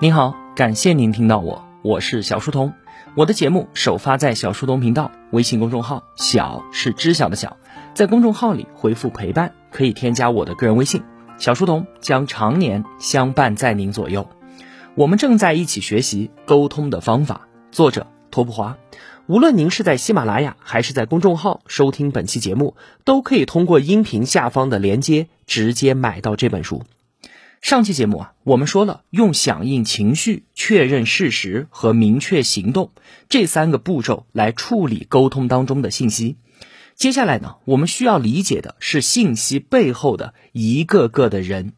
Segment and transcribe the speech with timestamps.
[0.00, 2.72] 您好，感谢您听到我，我是小书童。
[3.16, 7.56] 我的节目首发在小书童频道微信公众号，小是知晓的小，
[7.94, 11.02] 在公众号里回复陪伴，可以添加我的个人微信，
[11.36, 14.28] 小书童将常年相伴在您左右。
[14.94, 18.76] 我们正在一起学习沟通的方法，作者托普华。
[19.26, 26.84] 无论您是在喜马拉雅还是在公众号收听本期节目，都可以通过音频下方的连接直接买到这本书。
[27.60, 32.92] 上期节目啊，我们说了用响应情绪、确认事实和明确行动
[33.28, 36.36] 这三个步骤来处理沟通当中的信息。
[36.94, 41.74] 接下来呢，我们需要理解的是信息背后的一个个的人。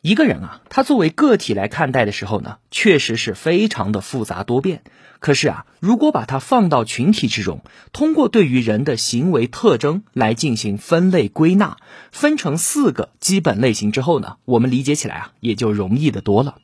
[0.00, 4.82] 一个人啊，他作为个体来看待的时候呢，确实是非常的复杂多变。
[5.18, 7.62] 可是啊，如果把它放到群体之中，
[7.92, 11.78] 通过对于人的行为特征来进行分类归纳，
[12.12, 16.58] 分成四个基本类型之后呢，我们理解起来啊，也就容易的多了。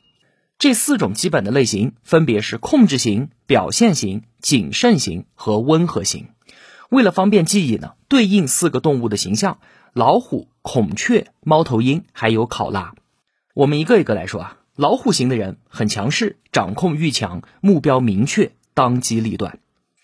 [0.57, 6.29] 这四种基本的类型分别是控制型、表现型、谨慎型和温和型。
[6.89, 9.59] 为了方便记忆呢，对应四个动物的形象：
[9.91, 12.93] 老虎、孔雀、猫头鹰，还有考拉。
[13.55, 19.59] 我们一个一个来说啊，老虎型的人很强势，掌控欲强，目标明确，当机立断。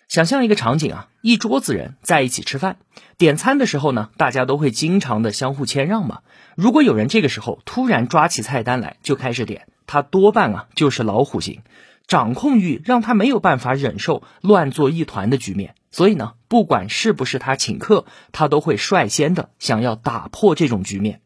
[0.08, 2.78] 想象一个场景啊，一桌子人在一起吃饭，
[3.18, 6.22] 点餐的时候呢，大家都会经常的相互谦让嘛。
[6.56, 11.60] 如果有人这个时候突然抓起菜单来就开始点，他多半啊就是老虎型，
[12.08, 21.20] 掌控欲让他没有办法忍受乱作一团的局面，所以呢，不管是不是他请客，他都会率先的想要打破这种局面。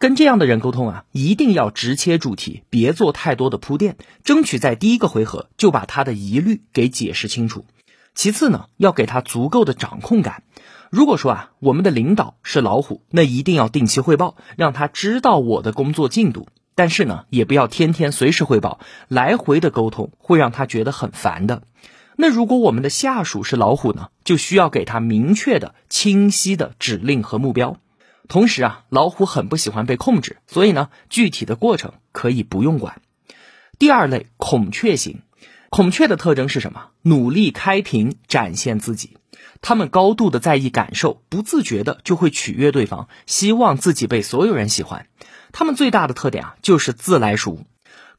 [0.00, 7.66] 跟这样的人沟通啊，一定要直切主题，别做太多的铺垫，争取在第一个回合就把他的疑虑给解释清楚。
[8.14, 10.42] 其次呢，要给他足够的掌控感。
[10.88, 16.48] 如果说啊，我们的领导是老虎，那一定要定期汇报，让他知道我的工作进度。
[16.74, 21.62] 但是呢，也不要天天随时汇报，来回的沟通会让他觉得很烦的。
[22.16, 27.76] 那如果我们的下属是老虎呢，就需要给他明确的、清晰的指令和目标。
[28.30, 33.02] 同时啊，老虎很不喜欢被控制，所以呢，具体的过程可以不用管。
[33.76, 35.22] 第二类孔雀型，
[35.68, 36.90] 孔雀的特征是什么？
[37.02, 39.16] 努力开屏，展现自己。
[39.60, 45.08] 他们高度的在意感受，不自觉的就会取悦对方，希望自己被所有人喜欢。
[45.50, 47.64] 他们最大的特点啊，就是自来熟，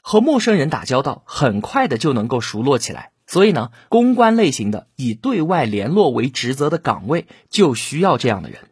[0.02, 3.12] 和陌生人打交道，很快的就能够熟络起来。
[3.28, 8.68] 所以呢，公关类型的以对外联络为职责的岗位，就需要这样的人。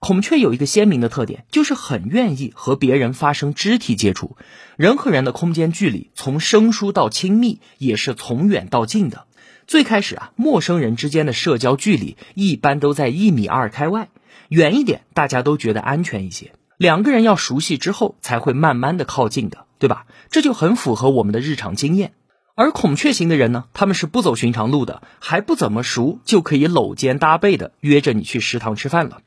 [0.00, 4.34] 孔雀有一个鲜明的特点，就是很愿意和别人发生肢体接触。
[4.76, 9.26] 人和人的空间距离，从生疏到亲密，也是从远到近的。
[9.66, 14.08] 最开始啊，陌生人之间的社交距离一般都在一米二开外，
[14.48, 16.52] 远一点大家都觉得安全一些。
[16.78, 20.06] 两个人要熟悉之后，才会慢慢的靠近的，对吧？
[20.30, 22.14] 这就很符合我们的日常经验。
[22.54, 29.18] 而孔雀型的人呢，他们是不走寻常路的，还不怎么熟，就可以搂肩搭背的约着你去食堂吃饭了。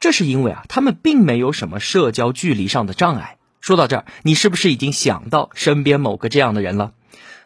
[0.00, 3.36] 这是因为啊，他们并没有什么社交距离上的障碍。
[3.60, 6.92] 说到这儿，你是不是已经想到身边某个这样的人了？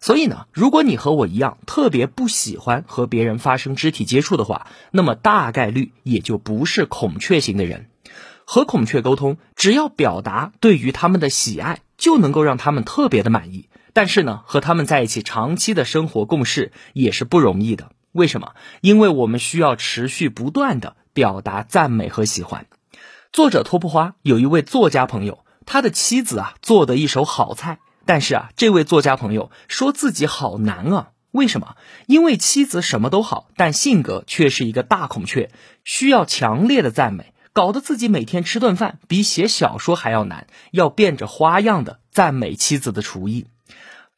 [0.00, 7.86] 所以呢，如果你和我一样特别不喜欢和别人发生肢体接触的话，那么大概率也就不是孔雀型的人。
[8.44, 13.68] 和孔雀沟通，只要表达对于他们的喜爱，就能够让他们特别的满意。
[13.92, 17.92] 但是呢，和他们在一起长期的生活共事也是不容易的。
[18.10, 18.52] 为什么？
[18.80, 20.96] 因为我们需要持续不断的。
[21.12, 22.66] 表达赞美和喜欢。
[23.32, 31.08] 作者托普花有一位作家朋友，他的妻子啊做的一手好菜，但是啊，这位作家朋友说自己好难啊。
[31.30, 31.76] 为什么？
[32.06, 35.50] 因为妻子什么都好，但性格却是一个大孔雀，
[35.82, 43.46] 需要强烈的赞美，搞得自己每天吃顿饭比写小说还要难，要变着花样的赞美妻子的厨艺。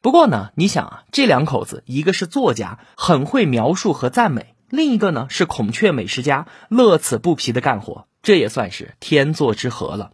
[0.01, 4.54] 不过呢，你想啊，这两口子一个是作家，很会描述和赞美。
[4.69, 10.11] 另一个呢是孔雀美食家，乐此不疲的干活，这也算是天作之合了。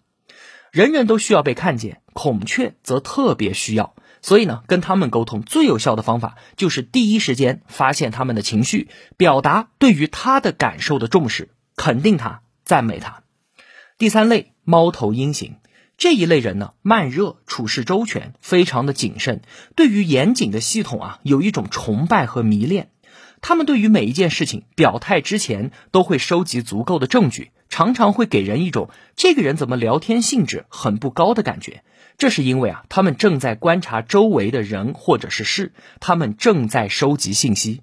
[0.72, 13.24] 人人都需要被看见，孔雀则特别需要，所以呢，跟他们沟通最有效的方法就是第一时间发现他们的情绪，表达对于他的感受的重视，肯定他，赞美他。
[13.98, 15.58] 第三类猫头鹰型
[15.98, 19.42] 这一类人呢，慢热，处事周全，非常的谨慎，
[19.76, 22.92] 对于严谨的系统啊，有一种崇拜和迷恋。
[23.42, 31.84] 他们对于每一件事情表态之前，都会收集足够的证据，常常会给人一种这个人怎么聊天兴致很不高的感觉。
[32.18, 37.82] 这是因为啊，他们正在观察周围的人或者是事，他们正在收集信息。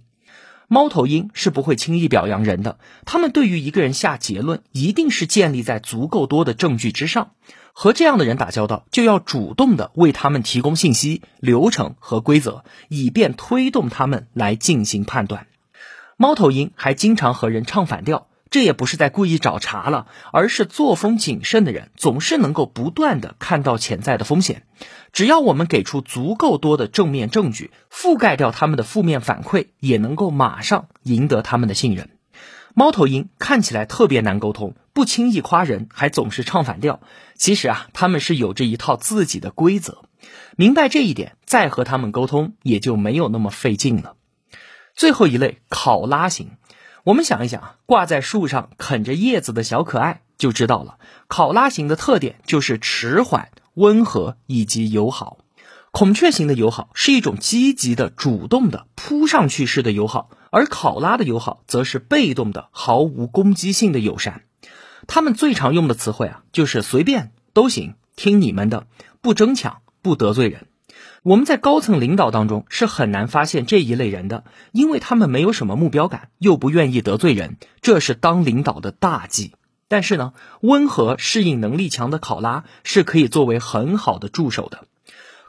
[0.69, 7.33] 猫头鹰是不会轻易表扬人的，他们对于一个人下结论，一定是建立在足够多的证据之上。
[7.81, 15.47] 和这样的人打交道，就要主动的为他们提供信息、流程和规则，以便推动他们来进行判断。
[16.17, 24.65] 猫头鹰还经常和人唱反调，这也不是在故意找茬了，而是作风谨慎的人总是能够不断的看到潜在的风险。
[25.13, 32.11] 只要我们给出足够多的正面证据，覆盖掉他们的负面反馈，也能够马上赢得他们的信任。
[32.75, 37.01] 猫头鹰看起来特别难沟通，不轻易夸人，还总是唱反调。
[37.35, 40.03] 其实啊，他们是有着一套自己的规则。
[40.57, 44.17] 明白这一点，再和他们沟通也就没有那么费劲了。
[44.95, 46.51] 最后一类考拉型，
[47.05, 50.99] 我们想一想啊，挂在树上啃着叶子的小可爱就知道了。
[51.29, 55.39] 考拉型的特点就是迟缓、温和以及友好。
[55.91, 60.31] 孔雀型的友好是一种积极的、主动的、扑上去式的友好。
[60.51, 64.45] 而考拉的友好则是被动的、毫无攻击性的友善。
[65.07, 68.87] 他们最常用的词汇啊，就是随便都行，听你们的，
[69.21, 70.67] 不争抢，不得罪人。
[71.23, 79.53] 我们在高层领导当中是很难发现这一类人的，因为他们没有什么目标感，又不愿意得罪人，这是当领导的大忌。
[79.89, 84.85] 但是呢，温和、适应能力强的考拉是可以作为很好的助手的。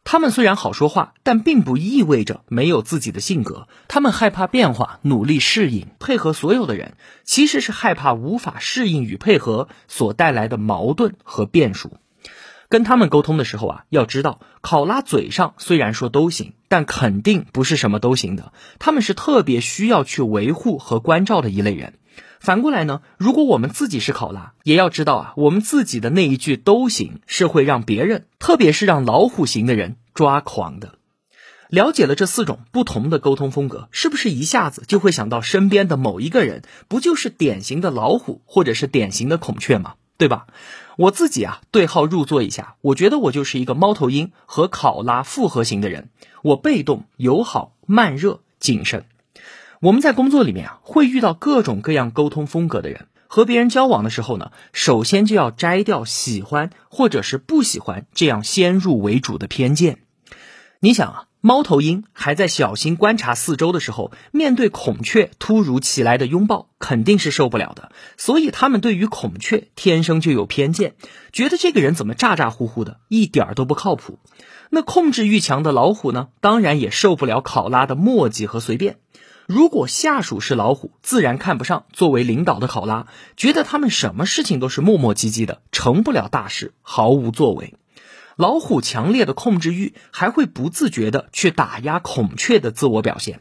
[0.04, 3.68] 他们虽然好说话，但并不意味着没有自己的性格。
[3.88, 6.94] 他们害怕变化，努力适应，配合所有的人，
[7.24, 11.98] 其实是害怕无法适应与配合所带来的矛盾和变数。
[12.70, 18.54] 跟他们沟通的时候啊，要知道，考拉嘴上虽然说都行，但肯定不是什么都行的。
[18.80, 21.99] 他们是特别需要去维护和关照的一类人。
[22.40, 30.96] 反过来呢，如果我们自己是考拉，也要知道啊，我们自己的那一句都行，是会让别人，特别是让老虎型的人抓狂的。
[31.70, 39.96] 了解了这四种不同的沟通风格，是不是一下子就会想到身边的某一个人，不就是典型的老虎，或者是典型的孔雀吗？
[40.18, 40.48] 对吧？
[40.98, 46.10] 我自己啊，对号入座一下，我觉得我就是一个猫头鹰和考拉复合型的人，
[46.42, 49.06] 我被动、友好、慢热、谨慎。
[49.82, 53.08] 我们在工作里面啊，会遇到各种各样沟通风格的人。
[53.28, 60.00] 和别人交往的时候呢，首先就要摘掉喜欢或者是不喜欢这样先入为主的偏见。
[60.82, 67.94] 你想啊，猫头鹰还在小心观察四周的时候，面对孔雀突如其来的拥抱，肯定是受不了的。
[68.18, 70.96] 所以他们对于孔雀天生就有偏见，
[71.32, 74.20] 觉得这个人怎么咋咋呼呼的，一点儿都不靠谱。
[74.72, 78.98] 那控制欲强的老虎呢，当然也受不了考拉的墨迹和随便。
[79.50, 87.74] 如果下属是老虎，自然看不上作为领导的考拉，觉得他们什么事情都是磨磨唧唧的，成不了大事，毫无作为。
[88.36, 93.40] 老虎强烈的控制欲还会不自觉的去打压孔雀的自我表现。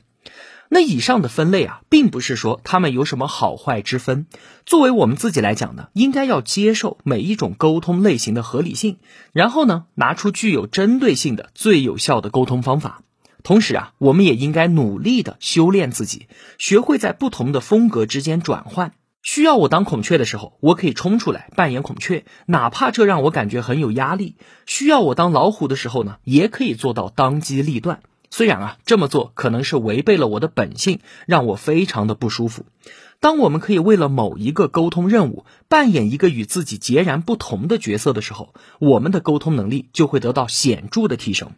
[0.71, 4.27] 那以上的分类啊，并不是说他们有什么好坏之分。
[4.65, 8.97] 作为我们自己来讲呢，应该要接受每一种沟通类型的合理性，
[9.35, 13.03] 然后呢，拿出具有针对性的最有效的沟通方法。
[13.49, 16.27] 同时啊，我们也应该努力的修炼自己，
[16.59, 18.93] 学会在不同的风格之间转换。
[19.23, 24.35] 需要我当孔雀的时候，我可以冲出来扮演孔雀，哪怕这让我感觉很有压力；
[24.67, 28.01] 需要我当老虎的时候呢，也可以做到当机立断。
[28.29, 32.67] 虽然啊，这么做可能是违背了我的本性，让我非常的不舒服。
[33.19, 41.53] 当我们可以为了某一个沟通任务扮演一个与自己截然不同的角色的时候，我们的沟通能力就会得到显著的提升。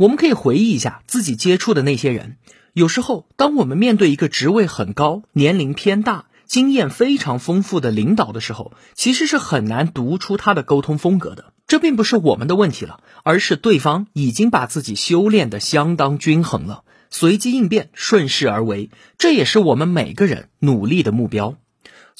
[0.00, 2.38] 我们可以回忆一下自己接触的那些人。
[2.72, 11.52] 有时候，当我们面对一个职位很高、年龄偏大、经验非常丰富的领导的时候，其实是很难读出他的沟通风格的。
[11.66, 18.88] 这并不是我们的问题了，而是对方已经把自己修炼的相当均衡了，随机应变、顺势而为。
[19.18, 21.56] 这也是我们每个人努力的目标。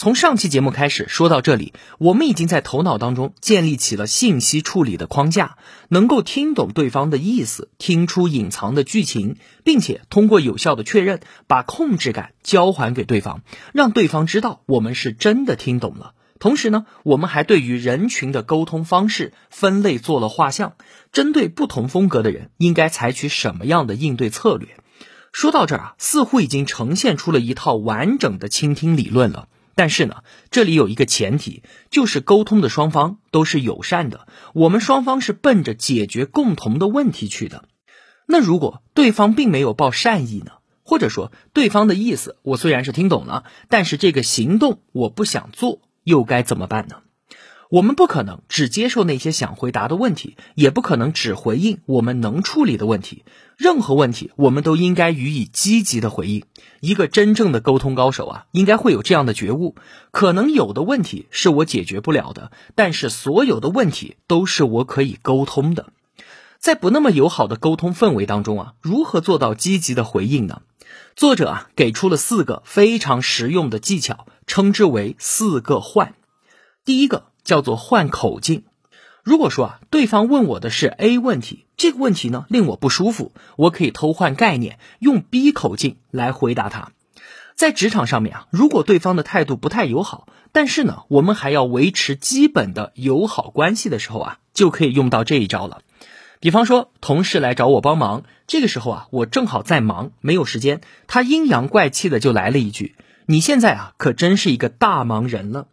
[0.00, 5.59] 从上期节目开始说到这里，我们已经在头脑当中建立起了信息处理的框架，
[5.90, 13.42] 能够听懂对方的意思，听出隐藏的剧情，并且通过有效的确认，把控制感交还给对方，
[13.75, 16.14] 让对方知道我们是真的听懂了。
[16.38, 20.76] 同时呢，我们还对于人群的沟通方式分类做了画像，
[21.12, 24.69] 针对不同风格的人，应该采取什么样的应对策略。
[25.30, 29.49] 说到这儿啊，似乎已经呈现出了一套完整的倾听理论了。
[29.80, 37.64] 但是呢，这里有一个前提，就是沟通的双方都是友善的，我们双方是奔着解决共同的问题去的。
[38.26, 40.52] 那如果对方并没有抱善意呢？
[40.82, 46.96] 或者说对方的意思我虽然是听懂了，但是这个行动我不想做，又该怎么办呢？
[47.70, 53.24] 我们不可能只接受那些想回答的问题，也不可能只回应我们能处理的问题。
[53.56, 56.44] 任何问题，我们都应该予以积极的回应。
[56.80, 59.76] 一个真正的沟通高手啊，应该会有这样的觉悟：
[60.10, 65.92] 可能有的问题是我解决不了的，但是所有的问题都是我可以沟通的。
[66.58, 70.62] 在不那么友好的沟通氛围当中啊，如何做到积极的回应呢？
[71.14, 76.14] 作者啊，给出了四个非常实用的技巧，称之为“四个换”。
[76.84, 77.29] 第一个。
[77.44, 78.64] 叫做换口径。
[79.23, 86.92] 如果说啊，对方问我的是 A 问题，这个问题呢令我不舒服，我可以偷换概念，用 B 口径来回答他。
[87.54, 95.82] 在职场上面啊，如果对方的态度不太友好，但是呢，我们还要维持基本的友好关系的时候啊，就可以用到这一招了。
[96.40, 105.66] 比方说，同事来找我帮忙，这个时候啊，我正好在忙，没有时间，他阴阳怪气的就来了一句：“你现在啊，可真是一个大忙人了。”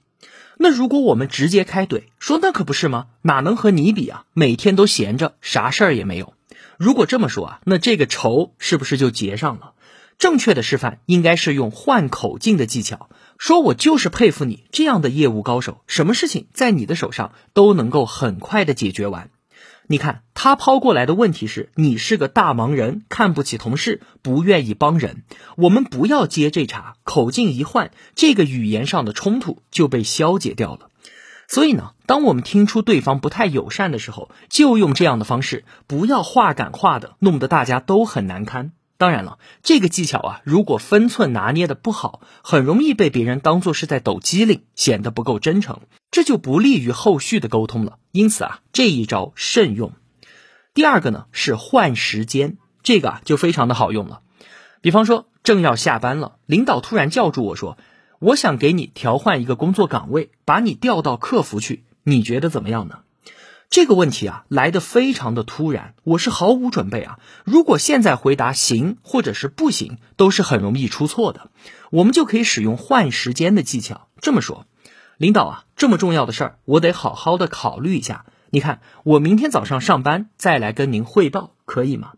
[0.59, 3.07] 那如果我们直接开怼说那可不是吗？
[3.21, 4.25] 哪能和你比啊？
[4.33, 6.33] 每天都闲着，啥事儿也没有。
[6.77, 9.73] 如果这么说啊，那这个仇是不是就结上了？
[10.17, 19.29] 正确的示范应该是用换口径的技巧，说我就是佩服你这样的业务高手，什么事情在你的手上都能够很快的解决完。
[19.89, 25.23] 你看他抛过来的问题是你是个大忙人，看不起同事，不愿意帮人。
[25.55, 30.89] 我们不要接这茬，口径一换，这个语言上的冲突就被消解掉了。
[31.47, 38.73] 所以呢，当我们听出对方不太友善的时候，就用这样的方式，不要话赶话的，弄得大家都很难堪。
[38.97, 47.99] 当然了，这个技巧啊，如果分寸拿捏的不好，很容易被别人当做是在抖机灵，显得不够真诚，这就不利于后续的沟通了。
[48.11, 49.91] 因此啊，这一招慎用。
[50.73, 54.21] 第二个呢是换时间，这个啊就非常的好用了。
[54.81, 57.77] 比方说，正要下班了，领导突然叫住我说
[58.19, 62.99] ：“我想给你调换一个工作岗位，把你调到客服去，你觉得怎么样呢？”
[63.69, 67.19] 这个问题啊来的非常的突然，我是毫无准备啊。
[67.43, 71.51] 如果现在回答行或者是不行，都是很容易出错的。
[71.91, 74.07] 我们就可以使用换时间的技巧。
[74.21, 74.65] 这么说，
[75.17, 78.25] 领导啊，这么重要的事儿，我得好好的考虑一下。
[78.49, 82.13] 你看，我明天早上上班再来跟您汇报，可以吗？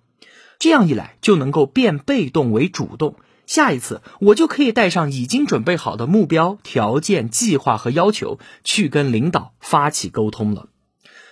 [0.59, 3.15] 这样一来就能够变被动为主动。
[3.47, 10.67] 下一次我就可以带上已经准备好的目标、条件、计划和要求，去跟领导发起沟通了。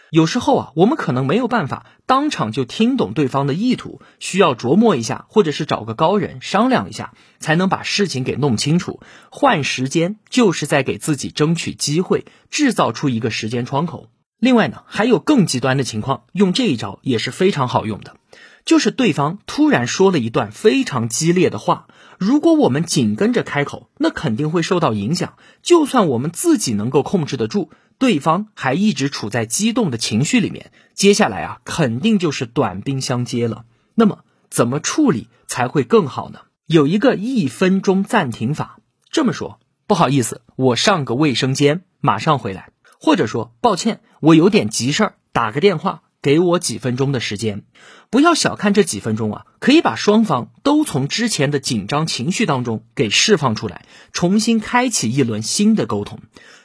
[0.09, 9.01] 有时候啊，我们可能没有办法当场就听懂对方的意图，需要琢磨一下，或者是找个高人商量一下，才能把事情给弄清楚。
[9.29, 14.09] 换时间就是在给自己争取机会，制造出一个时间窗口。
[14.39, 18.15] 另外呢，还有更极端的情况，用这一招也是非常好用的，
[18.67, 21.87] 就是对方突然说了一段非常激烈的话，
[22.19, 25.35] 如果我们紧跟着开口，那肯定会受到影响。
[25.63, 27.71] 就算我们自己能够控制得住。
[27.97, 33.63] 对方还一直处在激动的情绪里面，接下来啊，肯定就是短兵相接了。
[33.95, 34.19] 那么
[34.49, 36.41] 怎么处理才会更好呢？
[36.65, 38.79] 有一个一分钟暂停法。
[39.09, 42.69] 这么说，不好意思，我上个卫生间，马上回来。
[42.99, 46.03] 或者说，抱歉，我有点急事儿，打个电话。
[46.21, 47.63] 给我几分钟的时间，
[48.09, 56.19] 不要小看这几分钟啊，可以把双方都从之前的紧张情绪当中给释放出来，重新开启一轮新的沟通。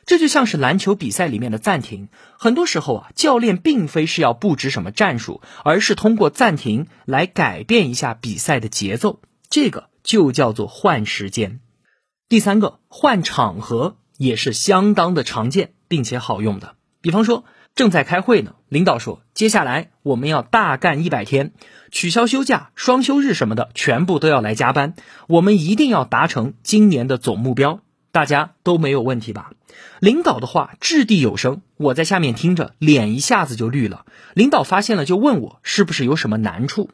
[0.05, 11.61] 这就像是篮球比赛里面的暂停，很多时候啊，教练并非是要布置什么战术，而是通过暂停来改变一下比赛的节奏，这个就叫做换时间。
[12.29, 17.45] 第三个换场合也是相当的常见并且好用的，比方说。
[17.75, 21.51] 正在开会呢，领导说，接下来我们要大干一百天，
[21.91, 24.95] 取消休假、双休日什么的，全部都要来加班。
[25.27, 27.81] 我们一定要达成今年的总目标，
[28.13, 29.51] 大家都没有问题吧？
[29.99, 34.07] 领导的话掷地有声，我在下面听着，脸一下子就绿了。
[34.33, 36.91] 领导发现了就问我是不是有什么难处，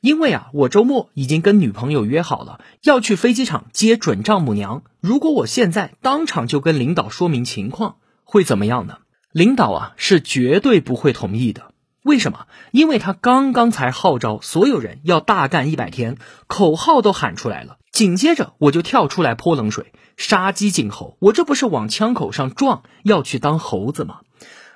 [0.00, 4.82] 因为啊，我周末已经跟女朋友约好了要去飞机场接准丈母娘。
[5.00, 8.98] 如果我现在当场就跟领导说明情况，会怎么样呢？
[9.30, 11.70] 领导啊，是绝对不会同意的。
[12.06, 12.46] 为什么？
[12.70, 17.78] 因为他刚刚才号召所有人要大干一百天，口号都喊出来了。
[17.90, 21.16] 紧接着我就跳出来泼冷水，杀鸡儆猴。
[21.18, 24.20] 我这不是往枪口上撞，要去当猴子吗？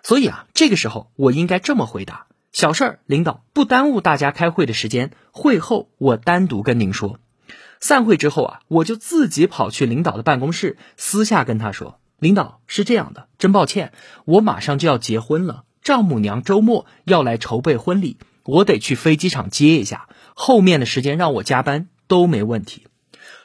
[0.02, 5.12] 所以啊，这个时候我应该这么回答：小事儿，领导不耽误大家开会的时间。
[5.30, 7.20] 会后我单独跟您说。
[7.78, 12.00] 散会之后啊，我就自己跑去领导的办公室，私下跟他说。
[12.18, 13.92] 领导是这样的，真抱歉，
[14.24, 22.86] 我马上就要结婚了，丈母娘周末要来筹备婚礼，我得去飞机场接一下，后面的时间让我加班都没问题。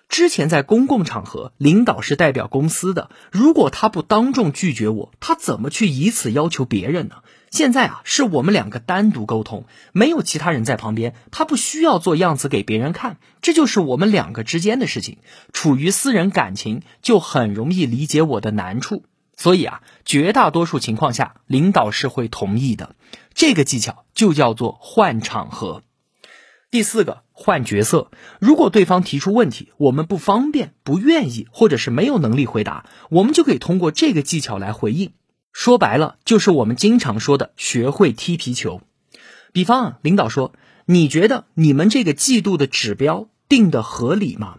[0.08, 7.15] 之前在公共场合，领导是代表公司的，如果他不当众拒绝我，他怎么去以此要求别人呢？
[7.50, 15.18] 现在啊，是我们两个单独沟通，没有其他人在旁边，他不需要做样子给别人看，这就是我们两个之间的事情。
[15.54, 19.04] 处于私人感情，就很容易理解我的难处，
[19.38, 22.96] 所以啊，绝大多数情况下，领导是会同意的。
[23.34, 25.84] 这个技巧就叫做换场合。
[26.72, 28.12] 第四个，换角色。
[28.39, 35.13] 如果对方提出问题，我们不方便、不愿意，或者是没有能力回答，我们就可以通过这个技巧来回应。
[35.54, 38.82] 说白了，就是我们经常说的学会踢皮球。
[39.54, 40.54] 比方啊，领导说
[40.86, 44.58] ：“你觉得你们这个季度的指标定的合理吗？”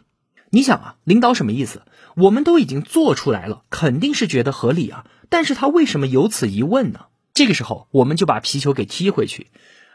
[0.56, 1.82] 你想啊，领导什么意思？
[2.14, 5.04] 我们都已经做出来了，肯定是觉得合理啊。
[5.28, 7.08] 但是他为什么有此一问呢？
[7.34, 9.48] 这个时候，我们就把皮球给踢回去。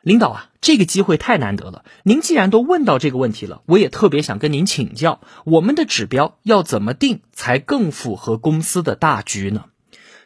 [0.03, 1.83] 领导啊，这个机会太难得了。
[2.03, 9.65] 您既然都问到这个问题了，我也特别想跟您请教，我们的指标要怎么定才更符合公司的大局呢？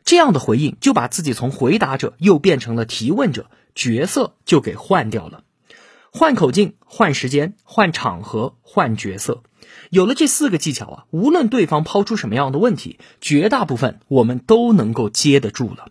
[0.04, 5.46] 这样的回应就把自己从回答者又变成了提问者，角色就给换掉了。
[6.12, 9.42] 换口径，换时间，换场合，换角色。
[9.96, 15.88] 有了这四个技巧啊，无论对方抛出什么样的问题，绝大部分我们都能够接得住了。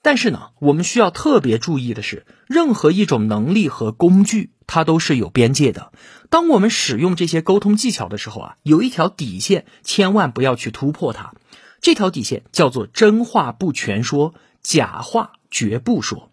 [0.00, 5.92] 但是呢，我们需要特别注意的是，任何一种能力和工具，它都是有边界的。
[6.30, 11.34] 当我们使用这些沟通技巧的时候啊，有一条底线，千万不要去突破它。
[11.82, 16.30] 这条底线叫做真话不全说，假话绝不说。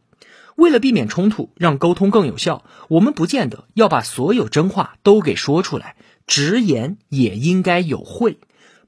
[0.56, 5.97] 为了避免冲突，让沟通更有效，我们不见得要把所有真话都给说出来，
[6.28, 8.38] 直言也应该有会。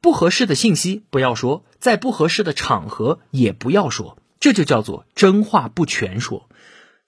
[0.02, 6.48] 不合适的信息不要说，在不合适的场合也不要说，这就叫做真话不全说，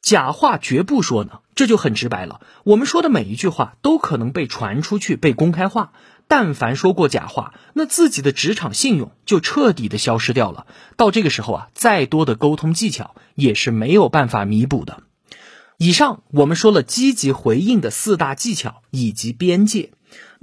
[0.02, 1.40] 假话绝不说呢。
[1.54, 5.94] 这就很直白了，我们说的每一句话都可能被传出去，被公开化。
[6.28, 10.66] 但凡说过假话，那自己的职场信用就彻底的消失掉了。
[10.96, 15.04] 到这个时候啊，再多的沟通技巧也是没有办法弥补的。
[15.78, 19.92] 以上我们说了积极回应的四大技巧以及边界。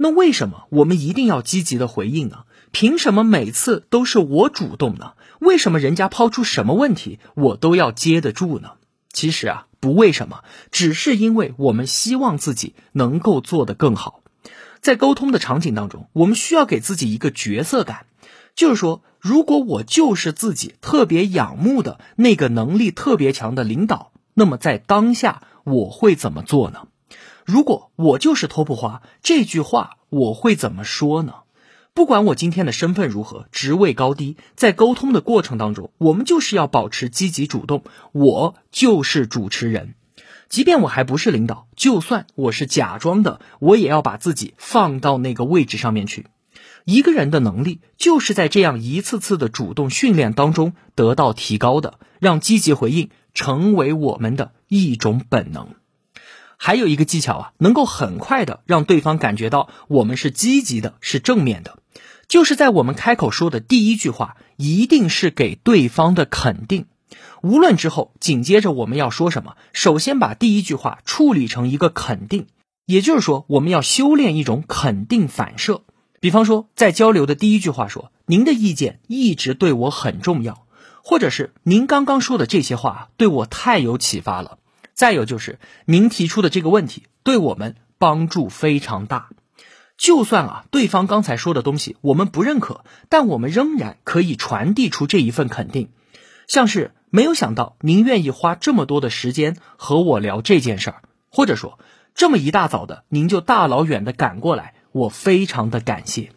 [0.01, 2.45] 那为什么我们一定要积极的回应呢？
[2.71, 5.11] 凭什么每次都是我主动呢？
[5.39, 8.75] 为什么人家抛出什么问题，我都要接得住呢？
[9.11, 14.21] 其实啊，不为什么，只是因为我们希望自己能够做得更好。
[14.79, 18.05] 在沟通的场景当中，我们需要给自己一个角色感，
[18.55, 26.87] 就是说，如果我就是自己特别仰慕的那个能力特别强的领导，那么在当下我会怎么做呢？
[27.49, 31.33] 如果我就是 top 花，这句话我会怎么说呢？
[31.95, 39.95] 不管我今天的身份如何，职位高低，在沟通的过程当中，我们就是要保持积极主动，我就是主持人。
[40.47, 46.27] 即便我还不是领导，就算我是假装的，我也要把自己放到那个位置上面去。
[46.85, 55.69] 一个人的能力就是在这样一次次的主动训练当中得到提高的，让积极回应成为我们的一种本能。
[56.61, 61.79] 还有一个技巧啊，能够很快的让对方感觉到我们是积极的，是正面的，
[62.27, 66.85] 就是在我们开口说的第一句话，一定是给对方的肯定。
[67.41, 72.47] 无论之后紧接着我们要说什么，首先把第一句话处理成一个肯定，
[72.85, 75.83] 也就是说，我们要修炼一种肯定反射。
[76.19, 80.67] 比方说，在交流的第一句话说：“您的意见一直对我很重要”，
[81.01, 84.57] 或者是“您刚刚说的这些话对我太有启发了”。
[84.99, 89.29] 再有就是您提出的这个问题对我们帮助非常大。
[89.97, 95.87] 就算啊，对方刚才说的东西我们不认可，但我们仍然可以传递出这一份肯定，
[96.47, 96.91] 像是。
[97.11, 101.79] 没有想到您愿意花这么多的时间和我聊这件事儿，或者说
[102.13, 106.29] 这么一大早的您就大老远的赶过来，我非常的感谢。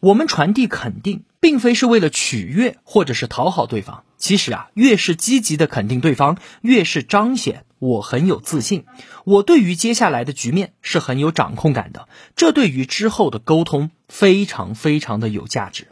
[0.00, 4.04] 我们传递肯定，并非是为了取悦或者是讨好对方。
[4.16, 8.86] 其实啊，越是积极的肯定对方，越是彰显我很有自信，
[9.24, 12.08] 我对于接下来的局面是很有掌控感的。
[12.34, 15.88] 这对于之后的沟通非常非常的有价值。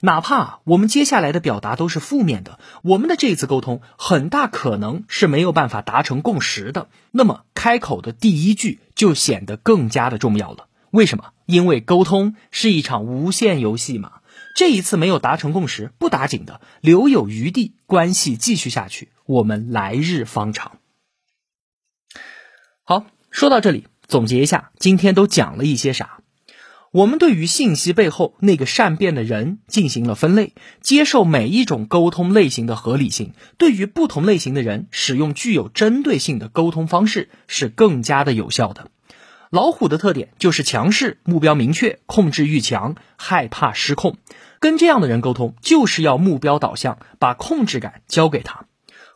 [0.00, 6.88] 哪怕我们接下来的表达都是负面的，我们的这一次沟通很大可能是没有办法达成共识的。
[7.10, 10.68] 那么开口的第一句就显得更加的重要了。
[10.90, 11.32] 为什么？
[11.50, 14.12] 因为沟通是一场无限游戏嘛。
[14.54, 20.78] 这一次没有达成共识不打紧的，留有余地，关系继续下去，我们来日方长。
[22.82, 26.18] 好，说到这里，总结一下，今天都讲了一些啥？
[26.92, 33.32] 我们对于信息背后那个善变的人进行了分类，接受每一种沟通类型的合理性。
[33.58, 38.90] 对于不同类型的人，使用具有针对性的沟通方式是更加的有效的。
[39.50, 44.16] 老虎的特点就是强势、目标明确、控制欲强、害怕失控。
[44.60, 48.66] 跟这样的人沟通，就是要目标导向，把控制感交给他。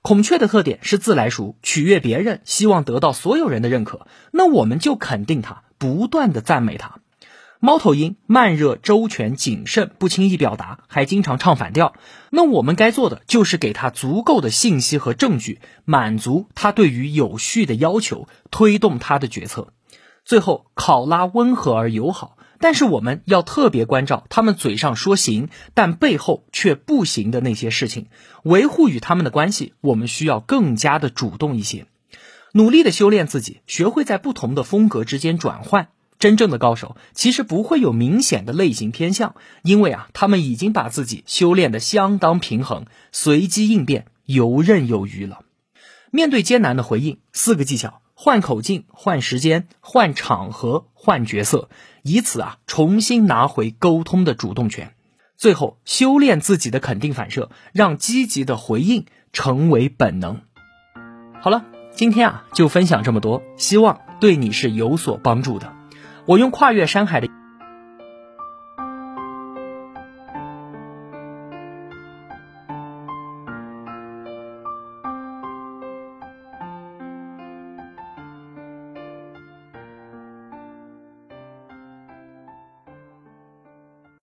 [0.02, 4.08] 孔雀的特点是自来熟，取悦别人，希望得到所有人的认可。
[4.32, 6.96] 那我们就肯定他，不断的赞美他。
[7.60, 11.94] 猫头鹰慢热、周全、谨慎，不轻易表达，还经常唱反调。
[12.30, 19.68] 那我们该做的就是给他足够的信息和证据，满足他对于有序的要求，推动他的决策。
[20.24, 28.06] 最后，考拉温和而友好，但是我们要特别关照他们嘴上说行，但背后却不行的那些事情。
[28.42, 31.86] 维护与他们的关系，我们需要更加的主动一些，
[32.52, 35.88] 努力的修炼自己，学会在不同的风格之间转换。
[36.18, 45.40] 真正的高手其实不会有明显的类型偏向，因为啊，他们已经把自己修炼的相当平衡，随机应变，游刃有余了。
[46.10, 51.68] 面对艰难的回应，四个技巧：换口径、换时间、换场合、换角色，
[52.02, 54.94] 以此啊重新拿回沟通的主动权。
[55.36, 60.42] 最后，修炼自己的肯定反射，让积极的回应成为本能。
[61.42, 65.72] 好了，今天啊就分享这么多，希望对你是有所帮助的。
[66.24, 67.28] 我用跨越山海的